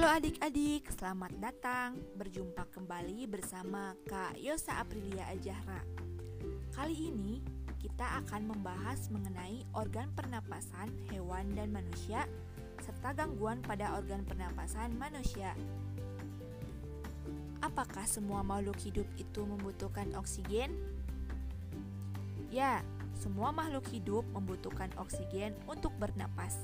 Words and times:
Halo 0.00 0.16
adik-adik, 0.16 0.88
selamat 0.96 1.32
datang 1.44 1.92
Berjumpa 2.16 2.72
kembali 2.72 3.28
bersama 3.28 3.92
Kak 4.08 4.40
Yosa 4.40 4.80
Aprilia 4.80 5.28
Ajahra 5.28 5.84
Kali 6.72 7.12
ini 7.12 7.44
kita 7.76 8.24
akan 8.24 8.48
membahas 8.48 9.12
mengenai 9.12 9.60
organ 9.76 10.08
pernapasan 10.16 10.88
hewan 11.12 11.52
dan 11.52 11.68
manusia 11.68 12.24
Serta 12.80 13.12
gangguan 13.12 13.60
pada 13.60 13.92
organ 13.92 14.24
pernapasan 14.24 14.96
manusia 14.96 15.52
Apakah 17.60 18.08
semua 18.08 18.40
makhluk 18.40 18.80
hidup 18.80 19.04
itu 19.20 19.44
membutuhkan 19.44 20.16
oksigen? 20.16 20.80
Ya, 22.48 22.80
semua 23.20 23.52
makhluk 23.52 23.84
hidup 23.92 24.24
membutuhkan 24.32 24.88
oksigen 24.96 25.52
untuk 25.68 25.92
bernapas. 26.00 26.56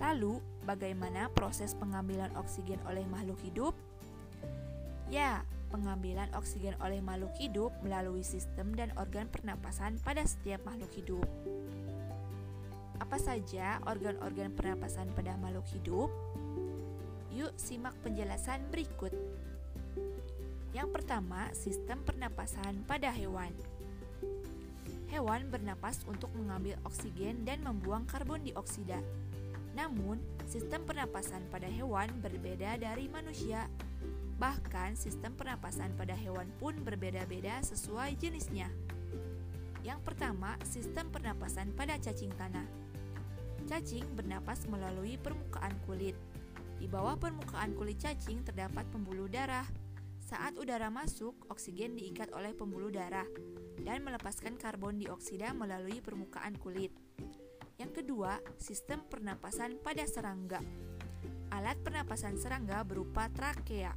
Lalu, 0.00 0.40
bagaimana 0.64 1.28
proses 1.36 1.76
pengambilan 1.76 2.32
oksigen 2.40 2.80
oleh 2.88 3.04
makhluk 3.04 3.36
hidup? 3.44 3.76
Ya, 5.12 5.44
pengambilan 5.68 6.32
oksigen 6.32 6.74
oleh 6.80 7.04
makhluk 7.04 7.36
hidup 7.36 7.70
melalui 7.84 8.24
sistem 8.24 8.72
dan 8.72 8.90
organ 8.96 9.28
pernapasan 9.28 10.00
pada 10.00 10.24
setiap 10.24 10.64
makhluk 10.64 10.90
hidup. 10.96 11.28
Apa 13.00 13.16
saja 13.20 13.80
organ-organ 13.84 14.56
pernapasan 14.56 15.12
pada 15.12 15.36
makhluk 15.36 15.64
hidup? 15.72 16.08
Yuk 17.36 17.52
simak 17.60 17.96
penjelasan 18.00 18.60
berikut. 18.72 19.12
Yang 20.70 20.88
pertama, 20.94 21.50
sistem 21.52 22.00
pernapasan 22.06 22.86
pada 22.86 23.10
hewan. 23.10 23.50
Hewan 25.10 25.50
bernapas 25.50 26.06
untuk 26.06 26.30
mengambil 26.38 26.78
oksigen 26.86 27.42
dan 27.42 27.66
membuang 27.66 28.06
karbon 28.06 28.46
dioksida. 28.46 29.02
Namun, 29.80 30.20
sistem 30.44 30.84
pernapasan 30.84 31.40
pada 31.48 31.64
hewan 31.64 32.12
berbeda 32.20 32.76
dari 32.76 33.08
manusia. 33.08 33.64
Bahkan, 34.36 34.92
sistem 34.92 35.32
pernapasan 35.32 35.96
pada 35.96 36.12
hewan 36.12 36.52
pun 36.60 36.76
berbeda-beda 36.84 37.64
sesuai 37.64 38.12
jenisnya. 38.20 38.68
Yang 39.80 40.04
pertama, 40.04 40.60
sistem 40.68 41.08
pernapasan 41.08 41.72
pada 41.72 41.96
cacing 41.96 42.28
tanah. 42.36 42.68
Cacing 43.64 44.04
bernapas 44.12 44.68
melalui 44.68 45.16
permukaan 45.16 45.72
kulit. 45.88 46.12
Di 46.76 46.84
bawah 46.84 47.16
permukaan 47.16 47.72
kulit 47.72 47.96
cacing 47.96 48.44
terdapat 48.44 48.84
pembuluh 48.92 49.32
darah. 49.32 49.64
Saat 50.20 50.60
udara 50.60 50.92
masuk, 50.92 51.32
oksigen 51.48 51.96
diikat 51.96 52.36
oleh 52.36 52.52
pembuluh 52.52 52.92
darah 52.92 53.26
dan 53.80 54.04
melepaskan 54.04 54.60
karbon 54.60 55.00
dioksida 55.00 55.56
melalui 55.56 56.04
permukaan 56.04 56.52
kulit. 56.60 56.92
Yang 57.80 58.04
kedua, 58.04 58.36
sistem 58.60 59.00
pernapasan 59.08 59.80
pada 59.80 60.04
serangga. 60.04 60.60
Alat 61.48 61.80
pernapasan 61.80 62.36
serangga 62.36 62.84
berupa 62.84 63.32
trakea. 63.32 63.96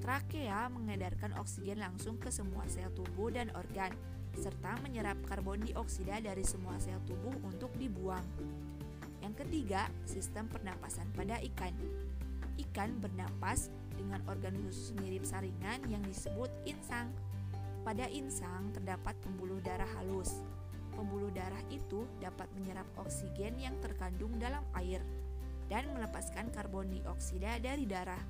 Trakea 0.00 0.72
mengedarkan 0.72 1.36
oksigen 1.36 1.84
langsung 1.84 2.16
ke 2.16 2.32
semua 2.32 2.64
sel 2.64 2.88
tubuh 2.96 3.28
dan 3.28 3.52
organ, 3.52 3.92
serta 4.32 4.80
menyerap 4.80 5.20
karbon 5.28 5.60
dioksida 5.68 6.16
dari 6.24 6.48
semua 6.48 6.80
sel 6.80 6.96
tubuh 7.04 7.36
untuk 7.44 7.76
dibuang. 7.76 8.24
Yang 9.20 9.44
ketiga, 9.44 9.92
sistem 10.08 10.48
pernapasan 10.48 11.12
pada 11.12 11.36
ikan. 11.52 11.76
Ikan 12.56 13.04
bernapas 13.04 13.68
dengan 14.00 14.24
organ 14.32 14.56
khusus 14.64 14.96
mirip 14.96 15.28
saringan 15.28 15.84
yang 15.92 16.00
disebut 16.08 16.48
insang. 16.64 17.12
Pada 17.84 18.08
insang 18.08 18.72
terdapat 18.72 19.12
pembuluh 19.20 19.60
darah 19.60 19.88
halus. 20.00 20.40
Pembuluh 20.94 21.30
darah 21.34 21.60
itu 21.70 22.06
dapat 22.22 22.46
menyerap 22.54 22.86
oksigen 22.98 23.58
yang 23.58 23.74
terkandung 23.82 24.34
dalam 24.38 24.62
air 24.78 25.02
dan 25.66 25.90
melepaskan 25.92 26.50
karbon 26.54 26.90
dioksida 26.90 27.58
dari 27.58 27.84
darah. 27.84 28.20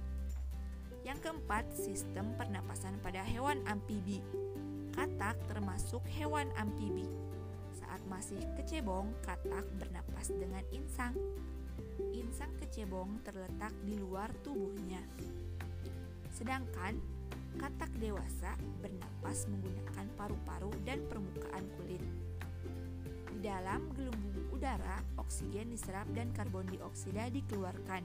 Yang 1.04 1.28
keempat, 1.28 1.68
sistem 1.76 2.32
pernapasan 2.40 2.96
pada 3.04 3.20
hewan 3.20 3.60
amfibi. 3.68 4.24
Katak 4.96 5.36
termasuk 5.46 6.00
hewan 6.16 6.48
amfibi. 6.56 7.04
Saat 7.76 8.00
masih 8.08 8.40
kecebong, 8.56 9.12
katak 9.20 9.68
bernapas 9.76 10.32
dengan 10.32 10.64
insang. 10.72 11.12
Insang 12.16 12.50
kecebong 12.56 13.20
terletak 13.20 13.74
di 13.84 14.00
luar 14.00 14.32
tubuhnya. 14.40 15.04
Sedangkan 16.32 16.96
Katak 17.54 17.90
dewasa 18.02 18.58
bernapas 18.82 19.46
menggunakan 19.46 20.06
paru-paru 20.18 20.74
dan 20.82 21.06
permukaan 21.06 21.62
kulit. 21.78 22.02
Dalam 23.44 23.92
gelembung 23.92 24.48
udara, 24.56 25.04
oksigen 25.20 25.68
diserap 25.68 26.08
dan 26.16 26.32
karbon 26.32 26.64
dioksida 26.64 27.28
dikeluarkan. 27.28 28.00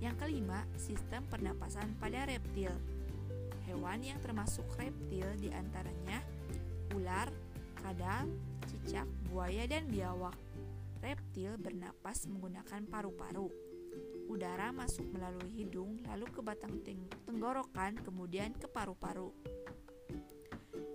Yang 0.00 0.24
kelima, 0.24 0.64
sistem 0.80 1.20
pernapasan 1.28 1.92
pada 2.00 2.24
reptil. 2.24 2.72
Hewan 3.68 4.00
yang 4.00 4.16
termasuk 4.24 4.64
reptil 4.80 5.28
di 5.36 5.52
antaranya 5.52 6.24
ular, 6.96 7.28
kadal, 7.84 8.24
cicak, 8.72 9.04
buaya, 9.28 9.68
dan 9.68 9.84
biawak. 9.92 10.32
Reptil 11.04 11.60
bernapas 11.60 12.24
menggunakan 12.24 12.88
paru-paru 12.88 13.52
udara 14.32 14.72
masuk 14.72 15.04
melalui 15.12 15.52
hidung, 15.60 16.00
lalu 16.08 16.24
ke 16.32 16.40
batang 16.40 16.80
tenggorokan, 17.28 18.00
kemudian 18.00 18.56
ke 18.56 18.64
paru-paru. 18.64 19.28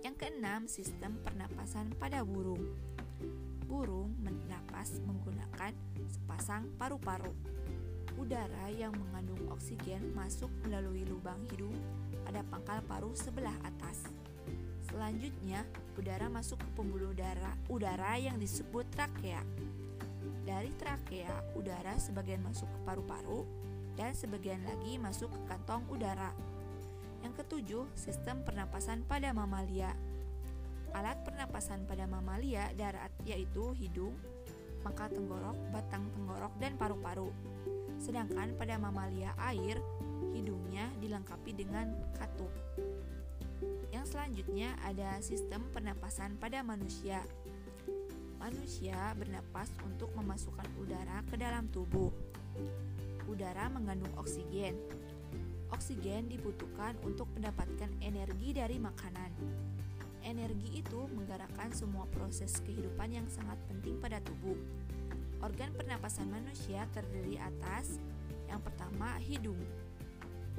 Yang 0.02 0.14
keenam, 0.18 0.66
sistem 0.66 1.22
pernapasan 1.22 1.94
pada 2.02 2.26
burung. 2.26 2.97
Burung 3.68 4.16
menapas 4.24 5.00
menggunakan 5.04 5.76
sepasang 6.08 6.68
paru-paru. 6.80 7.34
Udara 8.18 8.66
yang 8.74 8.96
mengandung 8.96 9.46
oksigen 9.54 10.10
masuk 10.16 10.50
melalui 10.66 11.06
lubang 11.06 11.38
hidung 11.52 11.76
pada 12.26 12.42
pangkal 12.48 12.82
paru 12.88 13.14
sebelah 13.14 13.54
atas. 13.62 14.08
Selanjutnya, 14.88 15.62
udara 16.00 16.32
masuk 16.32 16.58
ke 16.58 16.68
pembuluh 16.74 17.12
darah 17.12 17.54
udara 17.68 18.16
yang 18.16 18.40
disebut 18.40 18.88
trakea. 18.96 19.44
Dari 20.48 20.72
trakea, 20.80 21.54
udara 21.54 22.00
sebagian 22.00 22.40
masuk 22.40 22.66
ke 22.66 22.78
paru-paru 22.88 23.44
dan 24.00 24.16
sebagian 24.16 24.64
lagi 24.64 24.96
masuk 24.96 25.28
ke 25.28 25.40
kantong 25.44 25.84
udara. 25.92 26.32
Yang 27.20 27.44
ketujuh, 27.44 27.84
sistem 27.92 28.40
pernapasan 28.46 29.04
pada 29.04 29.34
mamalia. 29.36 29.92
Alat 30.96 31.20
pernapasan 31.24 31.84
pada 31.84 32.08
mamalia 32.08 32.72
darat 32.76 33.12
yaitu 33.28 33.72
hidung, 33.76 34.16
mangkal 34.80 35.10
tenggorok, 35.12 35.56
batang 35.74 36.04
tenggorok, 36.16 36.52
dan 36.62 36.72
paru-paru. 36.80 37.30
Sedangkan 37.98 38.54
pada 38.54 38.78
mamalia 38.78 39.34
air, 39.42 39.82
hidungnya 40.32 40.86
dilengkapi 41.02 41.50
dengan 41.52 41.92
katup. 42.14 42.50
Yang 43.90 44.14
selanjutnya 44.14 44.78
ada 44.86 45.18
sistem 45.18 45.66
pernapasan 45.74 46.38
pada 46.38 46.62
manusia. 46.62 47.20
Manusia 48.38 48.94
bernapas 49.18 49.66
untuk 49.82 50.14
memasukkan 50.14 50.68
udara 50.78 51.26
ke 51.26 51.34
dalam 51.34 51.66
tubuh. 51.74 52.14
Udara 53.26 53.66
mengandung 53.66 54.14
oksigen. 54.14 54.78
Oksigen 55.68 56.30
dibutuhkan 56.30 56.96
untuk 57.02 57.28
mendapatkan 57.34 57.90
energi 58.00 58.56
dari 58.56 58.78
makanan. 58.78 59.30
Energi 60.28 60.84
itu 60.84 61.08
menggerakkan 61.16 61.72
semua 61.72 62.04
proses 62.12 62.60
kehidupan 62.60 63.16
yang 63.16 63.24
sangat 63.32 63.56
penting 63.64 63.96
pada 63.96 64.20
tubuh. 64.20 64.60
Organ 65.40 65.72
pernapasan 65.72 66.28
manusia 66.28 66.84
terdiri 66.92 67.40
atas 67.40 67.96
yang 68.44 68.60
pertama 68.60 69.16
hidung. 69.24 69.56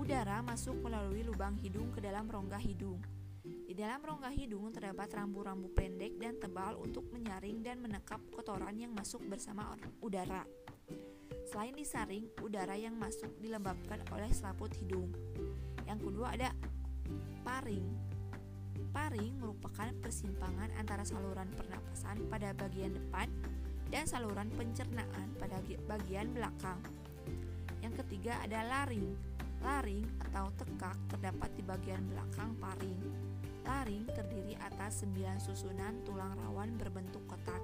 Udara 0.02 0.42
masuk 0.42 0.74
melalui 0.82 1.22
lubang 1.22 1.54
hidung 1.62 1.94
ke 1.94 2.02
dalam 2.02 2.26
rongga 2.26 2.58
hidung. 2.58 2.98
Di 3.46 3.78
dalam 3.78 4.02
rongga 4.02 4.34
hidung 4.34 4.74
terdapat 4.74 5.14
rambu-rambu 5.14 5.70
pendek 5.78 6.18
dan 6.18 6.42
tebal 6.42 6.74
untuk 6.82 7.06
menyaring 7.14 7.62
dan 7.62 7.78
menekap 7.78 8.18
kotoran 8.34 8.74
yang 8.74 8.90
masuk 8.98 9.22
bersama 9.30 9.78
udara. 10.02 10.50
Selain 11.46 11.78
disaring, 11.78 12.26
udara 12.42 12.74
yang 12.74 12.98
masuk 12.98 13.30
dilembabkan 13.38 14.02
oleh 14.10 14.34
selaput 14.34 14.74
hidung. 14.82 15.14
Yang 15.86 16.10
kedua 16.10 16.34
ada 16.34 16.50
paring. 17.46 18.09
Paring 18.90 19.38
merupakan 19.38 19.90
persimpangan 20.02 20.74
antara 20.82 21.06
saluran 21.06 21.46
pernapasan 21.54 22.26
pada 22.26 22.58
bagian 22.58 22.90
depan 22.98 23.30
dan 23.94 24.10
saluran 24.10 24.50
pencernaan 24.54 25.30
pada 25.38 25.62
bagian 25.86 26.34
belakang. 26.34 26.82
Yang 27.86 28.02
ketiga 28.06 28.42
ada 28.42 28.66
laring. 28.66 29.14
Laring 29.60 30.08
atau 30.30 30.50
tekak 30.58 30.98
terdapat 31.12 31.50
di 31.54 31.64
bagian 31.66 32.02
belakang 32.10 32.58
paring. 32.58 33.02
Laring 33.68 34.10
terdiri 34.10 34.58
atas 34.58 35.06
sembilan 35.06 35.38
susunan 35.38 36.02
tulang 36.02 36.34
rawan 36.34 36.74
berbentuk 36.74 37.22
kotak. 37.30 37.62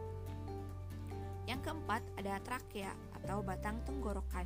Yang 1.50 1.62
keempat 1.66 2.01
ada 2.22 2.38
trakea 2.42 2.94
atau 3.22 3.42
batang 3.42 3.81
tenggorokan. 3.86 4.45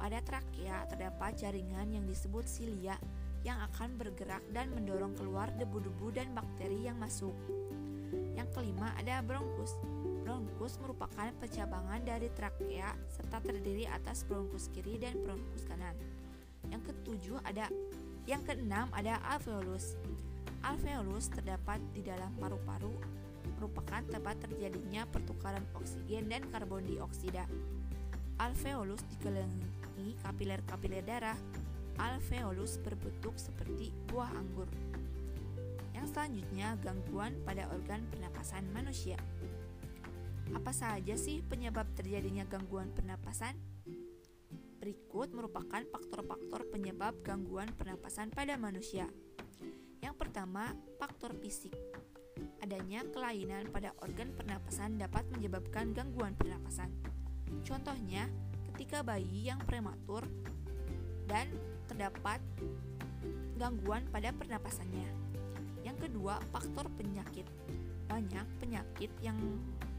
Pada 0.00 0.24
trakea 0.24 0.88
terdapat 0.88 1.36
jaringan 1.36 1.92
yang 1.92 2.04
disebut 2.08 2.48
silia 2.48 2.96
yang 3.42 3.58
akan 3.72 3.98
bergerak 3.98 4.42
dan 4.54 4.70
mendorong 4.74 5.14
keluar 5.18 5.50
debu-debu 5.58 6.14
dan 6.14 6.30
bakteri 6.34 6.86
yang 6.86 6.98
masuk. 6.98 7.34
Yang 8.38 8.48
kelima 8.54 8.94
ada 8.96 9.20
bronkus. 9.22 9.74
Bronkus 10.22 10.78
merupakan 10.78 11.28
pencabangan 11.42 12.06
dari 12.06 12.30
trakea 12.30 12.94
serta 13.10 13.42
terdiri 13.42 13.90
atas 13.90 14.22
bronkus 14.22 14.70
kiri 14.70 14.96
dan 15.02 15.18
bronkus 15.18 15.66
kanan. 15.66 15.98
Yang 16.70 16.94
ketujuh 16.94 17.42
ada 17.42 17.66
yang 18.30 18.42
keenam 18.46 18.86
ada 18.94 19.18
alveolus. 19.26 19.98
Alveolus 20.62 21.26
terdapat 21.26 21.82
di 21.90 22.06
dalam 22.06 22.30
paru-paru 22.38 22.94
merupakan 23.58 24.02
tempat 24.06 24.38
terjadinya 24.46 25.02
pertukaran 25.10 25.66
oksigen 25.74 26.30
dan 26.30 26.46
karbon 26.54 26.86
dioksida. 26.86 27.46
Alveolus 28.38 29.02
dikelilingi 29.10 30.18
kapiler-kapiler 30.22 31.02
darah. 31.02 31.38
Alveolus 32.00 32.80
berbentuk 32.80 33.36
seperti 33.36 33.92
buah 34.08 34.32
anggur. 34.32 34.68
Yang 35.92 36.16
selanjutnya 36.16 36.76
gangguan 36.80 37.36
pada 37.44 37.68
organ 37.72 38.04
pernapasan 38.08 38.68
manusia. 38.72 39.16
Apa 40.52 40.72
saja 40.74 41.16
sih 41.16 41.40
penyebab 41.40 41.88
terjadinya 41.96 42.44
gangguan 42.44 42.92
pernapasan? 42.92 43.56
Berikut 44.82 45.30
merupakan 45.30 45.80
faktor-faktor 45.88 46.66
penyebab 46.74 47.14
gangguan 47.22 47.70
pernapasan 47.78 48.34
pada 48.34 48.58
manusia. 48.58 49.06
Yang 50.02 50.14
pertama, 50.18 50.74
faktor 50.98 51.38
fisik. 51.38 51.72
Adanya 52.58 53.06
kelainan 53.14 53.70
pada 53.70 53.94
organ 54.02 54.34
pernapasan 54.34 54.98
dapat 54.98 55.22
menyebabkan 55.30 55.94
gangguan 55.94 56.34
pernapasan. 56.34 56.90
Contohnya, 57.62 58.26
ketika 58.72 59.06
bayi 59.06 59.46
yang 59.46 59.62
prematur 59.62 60.26
dan 61.30 61.46
terdapat 61.92 62.40
gangguan 63.60 64.00
pada 64.08 64.32
pernapasannya. 64.32 65.04
Yang 65.84 66.08
kedua, 66.08 66.40
faktor 66.48 66.88
penyakit. 66.96 67.44
Banyak 68.08 68.48
penyakit 68.56 69.12
yang 69.20 69.36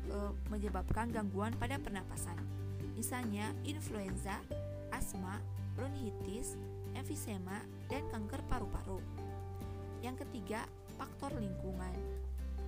e, 0.10 0.18
menyebabkan 0.50 1.14
gangguan 1.14 1.54
pada 1.62 1.78
pernapasan. 1.78 2.36
Misalnya 2.98 3.54
influenza, 3.62 4.42
asma, 4.90 5.38
bronkitis, 5.78 6.58
emfisema, 6.98 7.62
dan 7.94 8.02
kanker 8.10 8.42
paru-paru. 8.50 8.98
Yang 10.02 10.26
ketiga, 10.26 10.66
faktor 10.98 11.38
lingkungan. 11.38 11.94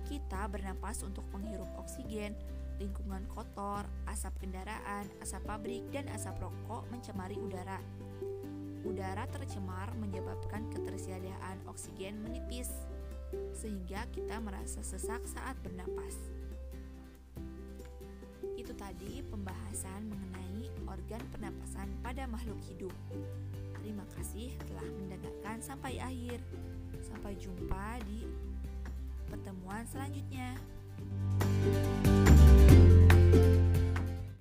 Kita 0.06 0.46
bernapas 0.46 1.02
untuk 1.02 1.26
menghirup 1.34 1.68
oksigen, 1.82 2.38
lingkungan 2.78 3.26
kotor, 3.34 3.82
asap 4.06 4.46
kendaraan, 4.46 5.10
asap 5.18 5.42
pabrik, 5.50 5.82
dan 5.90 6.06
asap 6.14 6.38
rokok 6.38 6.86
mencemari 6.94 7.34
udara. 7.34 7.82
Udara 8.86 9.26
tercemar 9.34 9.90
menyebabkan 9.98 10.70
ketersediaan 10.70 11.58
oksigen 11.66 12.22
menipis, 12.22 12.70
sehingga 13.50 14.06
kita 14.14 14.38
merasa 14.38 14.78
sesak 14.80 15.26
saat 15.26 15.58
bernapas. 15.66 16.14
Itu 18.54 18.70
tadi 18.78 19.26
pembahasan 19.26 20.06
mengenai 20.06 20.70
organ 20.86 21.22
pernapasan 21.34 21.90
pada 22.00 22.30
makhluk 22.30 22.62
hidup. 22.70 22.94
Terima 23.82 24.06
kasih 24.14 24.54
telah 24.70 24.86
mendengarkan 25.02 25.58
sampai 25.58 25.98
akhir. 25.98 26.38
Sampai 27.02 27.38
jumpa 27.38 28.02
di 28.06 28.26
pertemuan 29.30 29.82
selanjutnya. 29.86 30.58